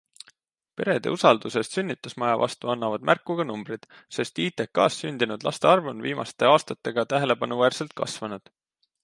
[0.79, 3.85] Perede usaldusest sünnitusmaja vastu annavad märku ka numbrid,
[4.17, 8.53] sest ITKs sündinud laste arv on viimaste aastatega tähelepanuväärselt kasvanud.